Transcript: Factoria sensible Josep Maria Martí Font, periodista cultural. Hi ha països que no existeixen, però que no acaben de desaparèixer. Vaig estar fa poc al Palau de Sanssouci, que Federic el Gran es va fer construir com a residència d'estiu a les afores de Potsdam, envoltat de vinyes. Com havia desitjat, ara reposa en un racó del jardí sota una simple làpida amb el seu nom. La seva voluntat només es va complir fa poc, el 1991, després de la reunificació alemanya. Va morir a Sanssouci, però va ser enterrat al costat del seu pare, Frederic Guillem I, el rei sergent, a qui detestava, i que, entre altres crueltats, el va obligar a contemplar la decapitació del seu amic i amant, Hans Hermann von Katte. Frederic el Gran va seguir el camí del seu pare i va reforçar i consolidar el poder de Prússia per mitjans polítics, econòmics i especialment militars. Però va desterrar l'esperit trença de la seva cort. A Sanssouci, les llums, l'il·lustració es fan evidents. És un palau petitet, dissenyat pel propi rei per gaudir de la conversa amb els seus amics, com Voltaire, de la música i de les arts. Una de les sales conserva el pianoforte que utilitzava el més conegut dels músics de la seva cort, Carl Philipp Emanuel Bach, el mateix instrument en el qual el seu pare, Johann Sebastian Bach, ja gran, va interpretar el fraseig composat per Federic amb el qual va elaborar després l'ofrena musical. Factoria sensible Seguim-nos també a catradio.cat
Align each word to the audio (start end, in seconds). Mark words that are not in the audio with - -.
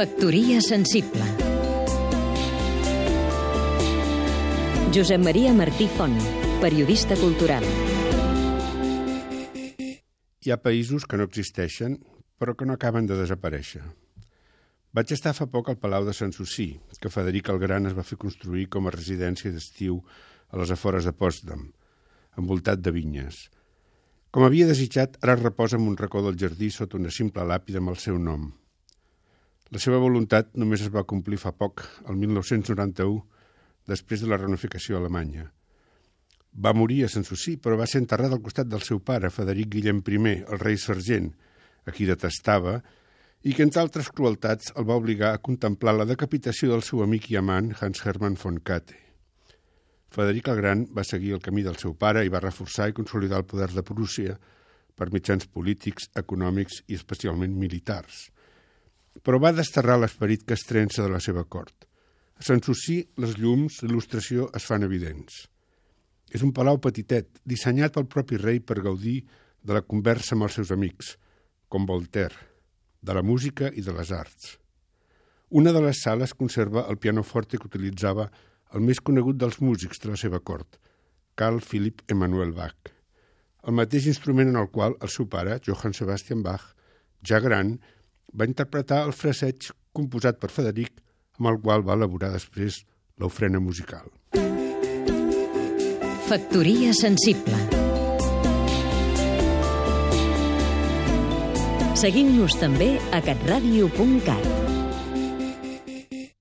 Factoria 0.00 0.60
sensible 0.64 1.26
Josep 4.90 5.20
Maria 5.22 5.52
Martí 5.54 5.86
Font, 5.86 6.16
periodista 6.58 7.14
cultural. 7.14 7.62
Hi 10.42 10.50
ha 10.50 10.56
països 10.58 11.04
que 11.06 11.20
no 11.20 11.28
existeixen, 11.28 11.94
però 12.42 12.56
que 12.58 12.66
no 12.66 12.74
acaben 12.74 13.06
de 13.06 13.14
desaparèixer. 13.20 13.84
Vaig 14.90 15.12
estar 15.14 15.30
fa 15.36 15.46
poc 15.46 15.70
al 15.70 15.78
Palau 15.78 16.08
de 16.08 16.16
Sanssouci, 16.16 16.72
que 16.98 17.12
Federic 17.12 17.52
el 17.54 17.60
Gran 17.62 17.86
es 17.86 17.94
va 17.94 18.02
fer 18.02 18.18
construir 18.18 18.66
com 18.66 18.88
a 18.88 18.94
residència 18.96 19.52
d'estiu 19.54 20.00
a 20.50 20.58
les 20.58 20.72
afores 20.74 21.06
de 21.06 21.14
Potsdam, 21.14 21.68
envoltat 22.42 22.82
de 22.82 22.90
vinyes. 22.90 23.44
Com 24.30 24.44
havia 24.46 24.66
desitjat, 24.68 25.16
ara 25.26 25.34
reposa 25.34 25.74
en 25.74 25.88
un 25.90 25.96
racó 25.98 26.20
del 26.22 26.36
jardí 26.38 26.68
sota 26.70 26.94
una 26.98 27.10
simple 27.10 27.42
làpida 27.42 27.80
amb 27.82 27.90
el 27.90 27.96
seu 27.98 28.18
nom. 28.18 28.44
La 29.74 29.80
seva 29.82 29.98
voluntat 30.02 30.52
només 30.54 30.84
es 30.86 30.92
va 30.94 31.02
complir 31.12 31.38
fa 31.42 31.50
poc, 31.50 31.82
el 32.06 32.14
1991, 32.20 33.24
després 33.90 34.22
de 34.22 34.30
la 34.30 34.38
reunificació 34.38 35.00
alemanya. 35.00 35.48
Va 36.62 36.74
morir 36.78 37.02
a 37.04 37.10
Sanssouci, 37.10 37.56
però 37.58 37.74
va 37.78 37.90
ser 37.90 38.04
enterrat 38.04 38.30
al 38.30 38.42
costat 38.46 38.70
del 38.70 38.86
seu 38.86 39.02
pare, 39.02 39.34
Frederic 39.34 39.74
Guillem 39.74 40.02
I, 40.06 40.38
el 40.46 40.62
rei 40.62 40.78
sergent, 40.78 41.32
a 41.86 41.90
qui 41.90 42.06
detestava, 42.06 42.78
i 43.42 43.52
que, 43.54 43.64
entre 43.66 43.82
altres 43.82 44.14
crueltats, 44.14 44.70
el 44.76 44.86
va 44.86 44.98
obligar 44.98 45.34
a 45.34 45.42
contemplar 45.42 45.96
la 45.96 46.06
decapitació 46.06 46.70
del 46.70 46.86
seu 46.86 47.02
amic 47.02 47.30
i 47.30 47.36
amant, 47.36 47.74
Hans 47.80 48.06
Hermann 48.06 48.38
von 48.38 48.62
Katte. 48.62 49.09
Frederic 50.10 50.48
el 50.50 50.58
Gran 50.58 50.86
va 50.96 51.06
seguir 51.06 51.36
el 51.36 51.42
camí 51.42 51.62
del 51.62 51.78
seu 51.78 51.94
pare 51.94 52.24
i 52.26 52.32
va 52.32 52.42
reforçar 52.42 52.88
i 52.90 52.96
consolidar 52.96 53.38
el 53.40 53.46
poder 53.46 53.70
de 53.70 53.84
Prússia 53.86 54.34
per 54.98 55.12
mitjans 55.14 55.46
polítics, 55.46 56.10
econòmics 56.18 56.82
i 56.88 56.98
especialment 56.98 57.54
militars. 57.56 58.26
Però 59.22 59.38
va 59.38 59.54
desterrar 59.54 60.00
l'esperit 60.00 60.42
trença 60.44 61.02
de 61.02 61.12
la 61.12 61.20
seva 61.22 61.44
cort. 61.44 61.86
A 62.40 62.42
Sanssouci, 62.42 62.98
les 63.22 63.36
llums, 63.38 63.82
l'il·lustració 63.84 64.50
es 64.56 64.66
fan 64.66 64.82
evidents. 64.82 65.46
És 66.30 66.42
un 66.42 66.52
palau 66.56 66.78
petitet, 66.82 67.40
dissenyat 67.44 67.94
pel 67.94 68.08
propi 68.10 68.38
rei 68.38 68.60
per 68.60 68.82
gaudir 68.82 69.20
de 69.62 69.76
la 69.76 69.82
conversa 69.82 70.34
amb 70.34 70.46
els 70.46 70.58
seus 70.58 70.70
amics, 70.74 71.16
com 71.68 71.86
Voltaire, 71.86 72.34
de 73.02 73.14
la 73.14 73.22
música 73.22 73.70
i 73.70 73.82
de 73.84 73.94
les 73.94 74.10
arts. 74.10 74.56
Una 75.50 75.72
de 75.74 75.82
les 75.82 76.02
sales 76.02 76.34
conserva 76.34 76.86
el 76.88 76.98
pianoforte 76.98 77.58
que 77.58 77.66
utilitzava 77.66 78.30
el 78.74 78.84
més 78.86 79.00
conegut 79.02 79.38
dels 79.40 79.60
músics 79.60 80.02
de 80.02 80.12
la 80.12 80.18
seva 80.20 80.40
cort, 80.40 80.78
Carl 81.34 81.60
Philipp 81.60 82.04
Emanuel 82.12 82.52
Bach, 82.56 82.92
el 83.66 83.76
mateix 83.76 84.06
instrument 84.08 84.52
en 84.52 84.60
el 84.60 84.70
qual 84.72 84.96
el 85.00 85.12
seu 85.12 85.28
pare, 85.28 85.58
Johann 85.66 85.96
Sebastian 85.96 86.44
Bach, 86.46 86.70
ja 87.26 87.40
gran, 87.44 87.76
va 88.32 88.48
interpretar 88.48 89.02
el 89.06 89.12
fraseig 89.16 89.70
composat 89.92 90.38
per 90.40 90.52
Federic 90.54 91.02
amb 91.40 91.50
el 91.52 91.60
qual 91.64 91.84
va 91.86 91.98
elaborar 91.98 92.32
després 92.32 92.82
l'ofrena 93.20 93.60
musical. 93.60 94.08
Factoria 96.30 96.94
sensible 96.94 97.58
Seguim-nos 102.00 102.54
també 102.56 102.94
a 103.12 103.18
catradio.cat 103.20 104.79